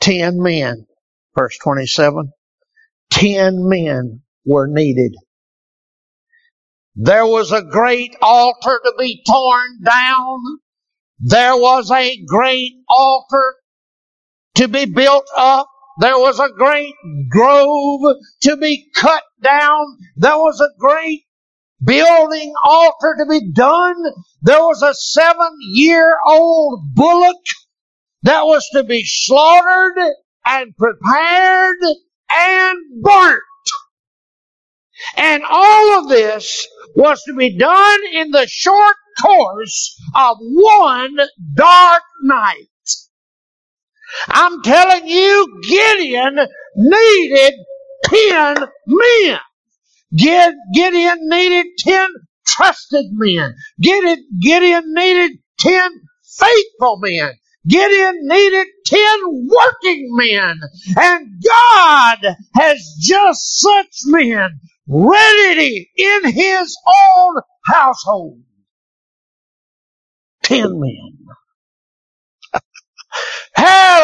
[0.00, 0.86] Ten men,
[1.36, 2.32] verse 27,
[3.10, 5.14] ten men were needed.
[6.96, 10.38] There was a great altar to be torn down.
[11.20, 13.54] There was a great altar
[14.56, 15.68] to be built up.
[16.00, 16.94] There was a great
[17.30, 19.86] grove to be cut down.
[20.16, 21.22] There was a great
[21.82, 23.96] building altar to be done.
[24.42, 27.36] There was a seven year old bullock
[28.22, 29.98] that was to be slaughtered
[30.46, 31.78] and prepared
[32.30, 33.42] and burnt.
[35.16, 41.16] And all of this was to be done in the short course of one
[41.54, 42.66] dark night.
[44.28, 46.40] I'm telling you, Gideon
[46.76, 47.54] needed
[48.04, 48.56] ten
[48.86, 49.38] men.
[50.14, 52.08] Gideon needed ten
[52.46, 53.54] trusted men.
[53.80, 55.90] Gideon needed ten
[56.38, 57.32] faithful men.
[57.68, 60.58] Gideon needed ten working men.
[60.96, 62.18] And God
[62.54, 67.34] has just such men ready in his own
[67.66, 68.40] household.
[70.42, 71.18] Ten men.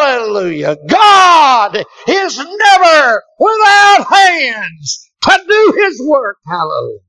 [0.07, 0.77] Hallelujah.
[0.89, 6.37] God is never without hands to do his work.
[6.47, 7.01] Hallelujah.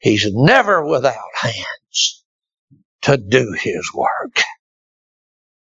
[0.00, 2.24] He's never without hands
[3.02, 4.42] to do his work.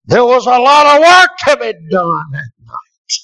[0.05, 3.19] There was a lot of work to be done that night.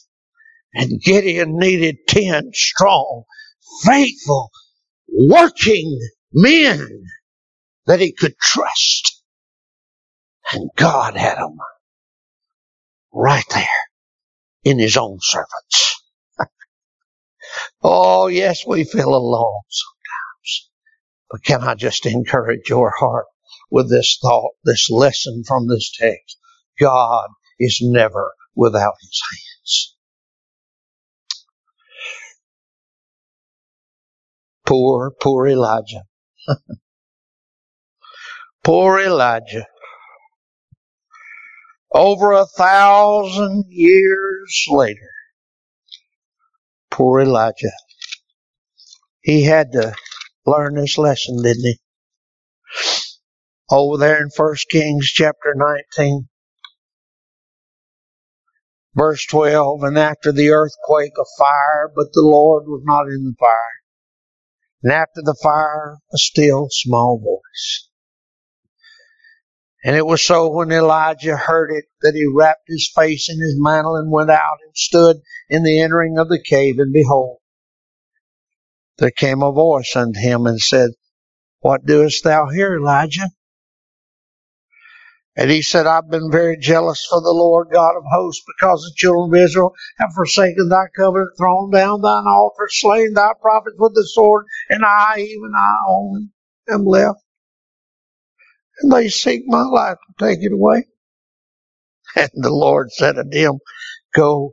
[0.74, 3.24] And Gideon needed ten strong,
[3.84, 4.50] faithful,
[5.08, 5.98] working
[6.32, 7.04] men
[7.84, 9.22] that he could trust.
[10.52, 11.58] And God had them
[13.16, 13.66] right there
[14.62, 16.02] in his own servants.
[17.82, 20.70] oh, yes, we feel alone sometimes.
[21.30, 23.26] But can I just encourage your heart
[23.70, 26.36] with this thought, this lesson from this text?
[26.78, 29.96] God is never without his hands.
[34.66, 36.02] Poor, poor Elijah.
[38.64, 39.66] poor Elijah.
[41.96, 45.12] Over a thousand years later,
[46.90, 47.72] poor Elijah.
[49.22, 49.94] He had to
[50.44, 51.80] learn this lesson, didn't he?
[53.70, 56.28] Over there in 1 Kings chapter 19,
[58.94, 63.34] verse 12, and after the earthquake a fire, but the Lord was not in the
[63.40, 63.80] fire.
[64.82, 67.88] And after the fire, a still small voice.
[69.86, 73.54] And it was so when Elijah heard it that he wrapped his face in his
[73.56, 75.18] mantle and went out and stood
[75.48, 76.80] in the entering of the cave.
[76.80, 77.38] And behold,
[78.98, 80.90] there came a voice unto him and said,
[81.60, 83.30] What doest thou here, Elijah?
[85.36, 88.94] And he said, I've been very jealous for the Lord God of hosts because the
[88.96, 93.94] children of Israel have forsaken thy covenant, thrown down thine altar, slain thy prophets with
[93.94, 96.28] the sword, and I, even I only,
[96.68, 97.20] am left
[98.80, 100.86] and they seek my life to take it away.
[102.16, 103.58] And the Lord said unto him,
[104.14, 104.52] Go,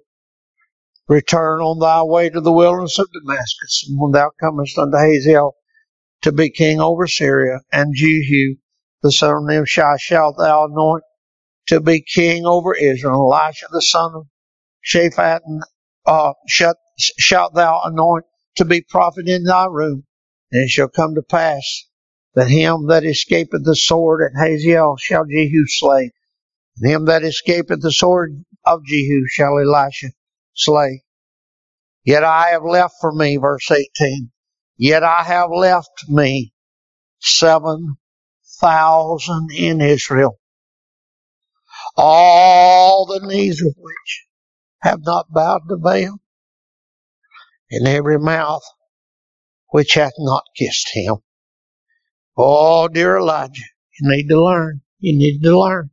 [1.09, 5.55] Return on thy way to the wilderness of Damascus, and when thou comest unto Hazael
[6.23, 8.55] to be king over Syria, and Jehu,
[9.03, 11.03] the son of Nimshi, shalt thou anoint
[11.67, 13.33] to be king over Israel.
[13.33, 14.27] Elisha, the son of
[14.85, 15.41] Shaphat,
[16.05, 18.25] uh, shalt, shalt thou anoint
[18.57, 20.05] to be prophet in thy room.
[20.51, 21.85] And it shall come to pass
[22.35, 26.11] that him that escapeth the sword at Hazael shall Jehu slay,
[26.77, 30.09] and him that escapeth the sword of Jehu shall Elisha
[30.53, 31.03] slay.
[32.03, 34.31] Yet I have left for me, verse 18,
[34.77, 36.53] yet I have left me
[37.19, 37.97] seven
[38.59, 40.39] thousand in Israel,
[41.95, 44.25] all the knees of which
[44.81, 46.19] have not bowed to Baal,
[47.71, 48.63] and every mouth
[49.69, 51.17] which hath not kissed him.
[52.37, 53.61] Oh, dear Elijah,
[53.99, 54.81] you need to learn.
[54.99, 55.91] You need to learn.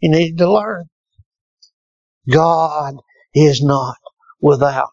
[0.00, 0.86] You need to learn.
[2.30, 2.96] God
[3.34, 3.96] is not
[4.40, 4.90] without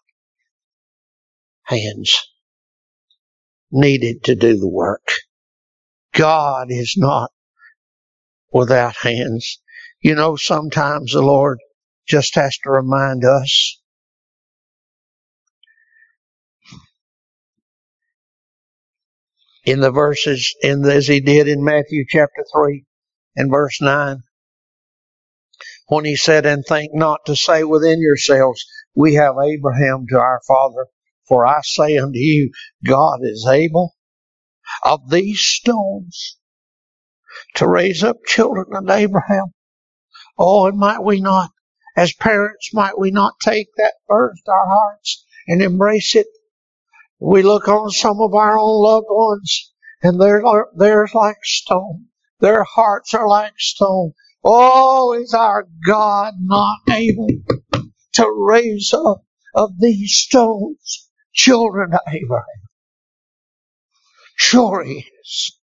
[1.64, 2.26] hands
[3.70, 5.06] needed to do the work.
[6.14, 7.30] God is not
[8.52, 9.60] without hands.
[10.00, 11.58] You know, sometimes the Lord
[12.08, 13.80] just has to remind us
[19.66, 22.84] in the verses, in as he did in Matthew chapter 3
[23.34, 24.22] and verse 9,
[25.88, 28.64] when he said, And think not to say within yourselves,
[28.94, 30.86] We have Abraham to our father.
[31.28, 32.52] For I say unto you,
[32.86, 33.96] God is able
[34.84, 36.38] of these stones
[37.56, 39.46] to raise up children unto Abraham.
[40.38, 41.50] Oh, and might we not,
[41.96, 46.26] as parents, might we not take that burden to our hearts and embrace it?
[47.18, 50.42] We look on some of our own loved ones and they're,
[50.76, 52.06] they're like stone.
[52.40, 54.12] Their hearts are like stone.
[54.44, 57.28] Oh, is our God not able
[58.14, 62.44] to raise up of these stones children of Abraham?
[64.36, 65.58] Sure he is.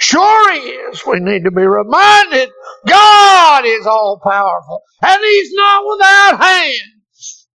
[0.00, 1.06] Sure he is.
[1.06, 2.50] We need to be reminded
[2.86, 7.46] God is all powerful and he's not without hands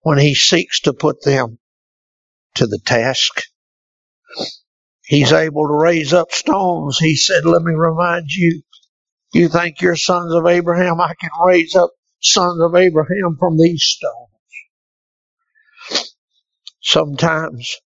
[0.00, 1.58] when he seeks to put them
[2.56, 3.42] to the task.
[5.04, 6.98] He's able to raise up stones.
[6.98, 8.62] He said, let me remind you,
[9.32, 11.00] you think you're sons of Abraham?
[11.00, 11.90] I can raise up
[12.20, 14.30] sons of Abraham from these stones.
[16.80, 17.76] Sometimes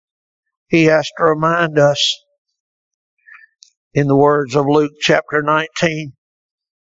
[0.68, 2.16] he has to remind us
[3.92, 6.12] in the words of Luke chapter 19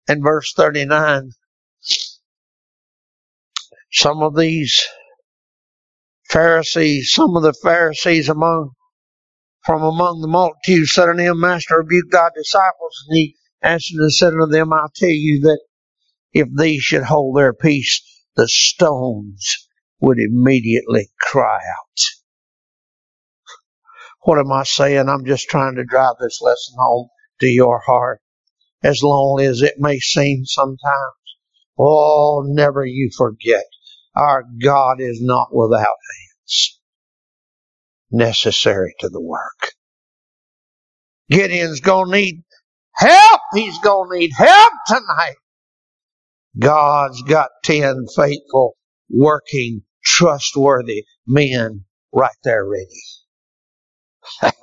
[0.09, 1.31] and verse 39.
[3.93, 4.87] Some of these
[6.35, 8.73] Pharisees, some of the Pharisees among
[9.65, 13.05] from among the multitude said unto him, Master, rebuke thy disciples.
[13.09, 15.61] And he answered and said unto them, I tell you that
[16.33, 18.03] if these should hold their peace,
[18.35, 19.69] the stones
[20.01, 22.01] would immediately cry out.
[24.23, 25.09] What am I saying?
[25.09, 27.11] I'm just trying to drive this lesson home
[27.43, 28.21] to your heart.
[28.83, 31.15] As lonely as it may seem sometimes.
[31.79, 33.65] Oh, never you forget.
[34.17, 35.87] Our God is not without
[38.11, 39.73] necessary to the work.
[41.31, 42.45] Gideon's gonna need
[42.95, 43.41] help.
[43.55, 45.37] He's gonna need help tonight.
[46.59, 48.77] God's got ten faithful,
[49.11, 53.03] working, trustworthy men right there ready.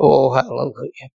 [0.00, 1.10] oh, hallelujah.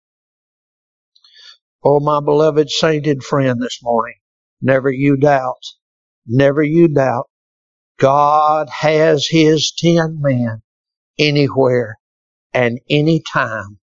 [1.83, 4.17] Oh, my beloved sainted friend this morning,
[4.61, 5.63] never you doubt,
[6.27, 7.30] never you doubt,
[8.01, 10.63] God has his ten men
[11.19, 11.97] anywhere
[12.53, 13.79] and any time.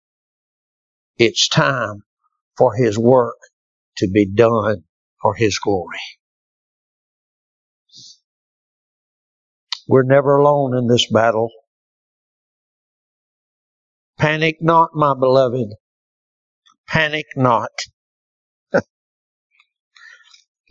[1.18, 2.04] It's time
[2.58, 3.38] for his work
[3.98, 4.84] to be done
[5.22, 6.00] for his glory.
[9.88, 11.52] We're never alone in this battle.
[14.20, 15.70] Panic not, my beloved.
[16.88, 17.72] Panic not.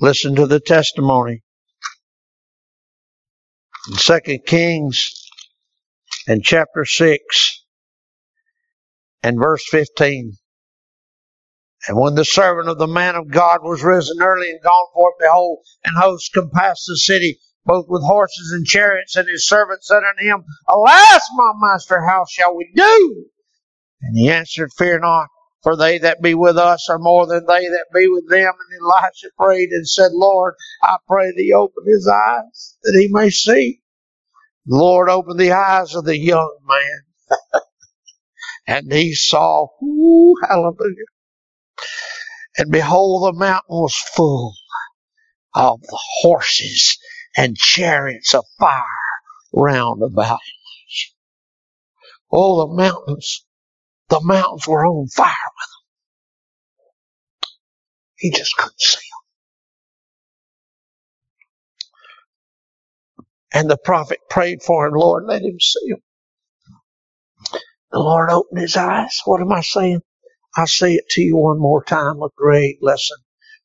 [0.00, 1.42] Listen to the testimony.
[3.88, 5.12] In 2 Kings
[6.26, 7.64] and chapter 6
[9.22, 10.32] and verse 15.
[11.88, 15.14] And when the servant of the man of God was risen early and gone forth,
[15.20, 20.02] behold, an host compassed the city, both with horses and chariots, and his servant said
[20.02, 23.26] unto him, Alas, my master, how shall we do?
[24.02, 25.28] And he answered, Fear not,
[25.62, 28.52] for they that be with us are more than they that be with them.
[28.54, 33.30] And Elisha prayed and said, Lord, I pray thee open his eyes that he may
[33.30, 33.80] see.
[34.66, 37.02] Lord opened the eyes of the young man.
[38.68, 39.68] and he saw,
[40.48, 41.06] hallelujah.
[42.58, 44.54] And behold, the mountain was full
[45.54, 46.98] of the horses
[47.36, 48.82] and chariots of fire
[49.54, 50.54] round about him.
[52.32, 53.45] Oh, the mountains,
[54.10, 55.68] the mountains were on fire with
[58.04, 58.18] them.
[58.18, 58.96] He just couldn't see
[63.38, 63.62] them.
[63.62, 66.02] And the prophet prayed for him, Lord, let him see them.
[67.92, 69.20] The Lord opened his eyes.
[69.26, 70.02] What am I saying?
[70.56, 73.18] I say it to you one more time, a great lesson.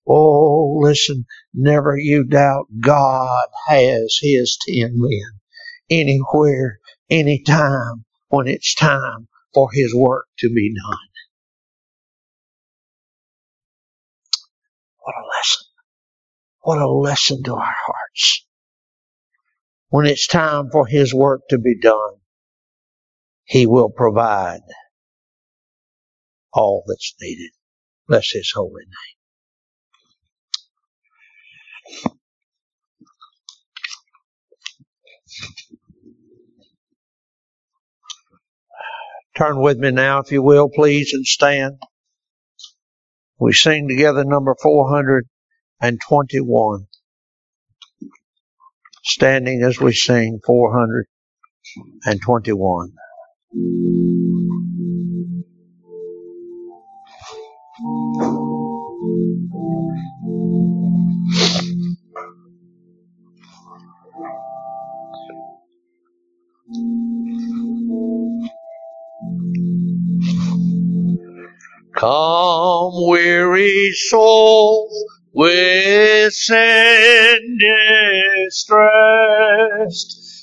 [0.08, 5.42] Oh, listen, never you doubt God has his ten men
[5.92, 6.80] anywhere,
[7.10, 10.98] anytime when it's time for his work to be done.
[15.00, 15.68] What a lesson.
[16.62, 18.46] What a lesson to our hearts.
[19.90, 22.18] When it's time for his work to be done,
[23.44, 24.62] he will provide
[26.54, 27.52] all that's needed.
[28.08, 28.84] Bless his holy
[32.06, 32.18] name.
[39.38, 41.76] Turn with me now, if you will, please, and stand.
[43.40, 46.88] We sing together number 421.
[49.04, 52.92] Standing as we sing 421.
[72.02, 77.60] Come, weary souls, with sin
[78.50, 78.98] distressed,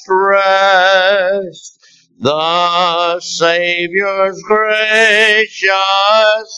[0.06, 1.78] rest.
[2.18, 5.70] The Savior's gracious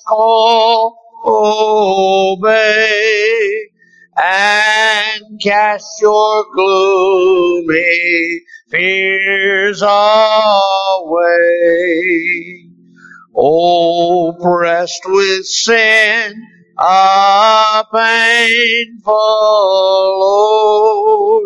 [0.08, 2.42] call obey
[4.16, 9.92] and cast your gloomy fears away.
[13.34, 16.34] Oppressed with sin,
[16.78, 19.14] a painful
[20.20, 21.42] load.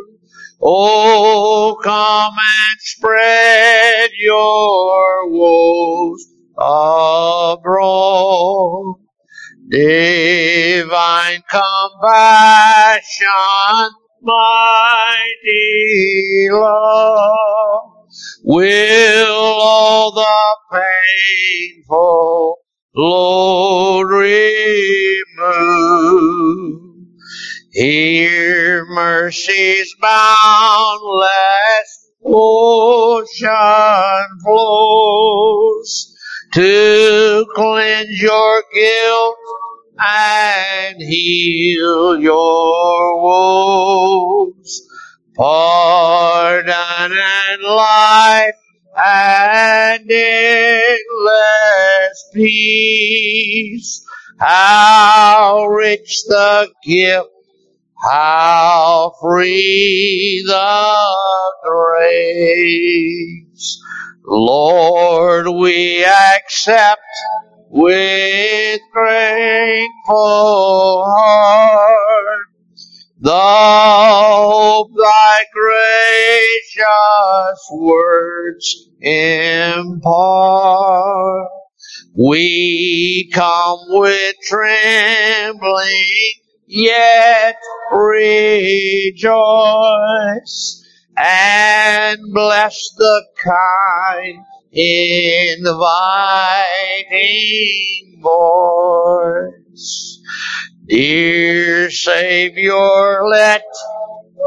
[0.60, 6.26] Oh, come and spread your woes
[6.58, 7.66] abroad.
[9.68, 11.66] Divine compassion,
[14.22, 15.28] mighty
[16.52, 17.82] love,
[18.44, 22.58] will all the painful
[22.94, 24.46] load remove.
[27.72, 31.26] Here mercy's boundless
[32.24, 33.48] ocean
[34.44, 36.15] flows
[36.52, 39.36] to cleanse your guilt
[39.98, 44.82] and heal your woes.
[45.36, 48.54] Pardon and life
[48.96, 50.98] and endless
[52.32, 54.04] peace.
[54.38, 57.28] How rich the gift,
[58.02, 61.16] how free the
[61.64, 63.02] grace.
[64.24, 67.00] Lord, we accept
[67.70, 69.84] with grateful
[71.06, 72.46] heart
[73.18, 75.44] the hope thy
[76.74, 79.88] gracious words impart.
[82.14, 85.94] We come with trembling,
[86.66, 87.56] yet
[87.92, 89.32] rejoice
[91.16, 95.76] and bless the kind inviting
[98.22, 100.20] voice.
[100.88, 103.64] Dear Savior, let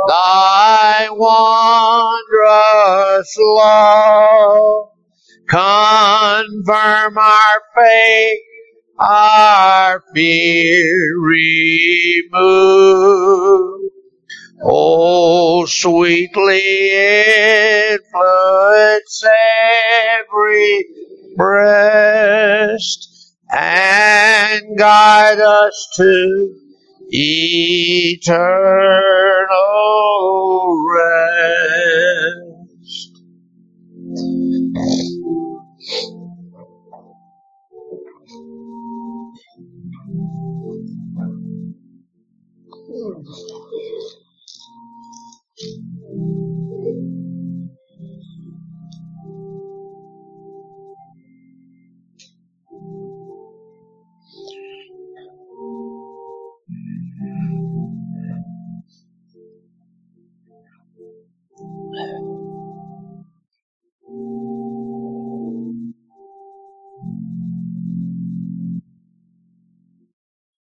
[0.08, 2.58] thy wondrous
[3.40, 4.90] love
[5.50, 8.40] confirm our faith,
[9.00, 11.18] our fear
[12.32, 13.00] remove
[14.62, 16.91] Oh, sweetly
[17.93, 19.24] influence
[20.20, 20.86] every
[21.38, 26.56] breast and guide us to
[27.10, 28.36] eternal
[30.93, 32.49] rest.